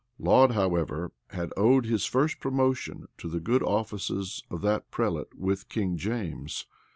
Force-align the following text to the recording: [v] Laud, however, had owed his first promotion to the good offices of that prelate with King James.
[v] 0.17 0.25
Laud, 0.27 0.53
however, 0.53 1.11
had 1.27 1.53
owed 1.55 1.85
his 1.85 2.05
first 2.07 2.39
promotion 2.39 3.07
to 3.19 3.29
the 3.29 3.39
good 3.39 3.61
offices 3.61 4.41
of 4.49 4.61
that 4.61 4.89
prelate 4.89 5.37
with 5.37 5.69
King 5.69 5.95
James. 5.95 6.65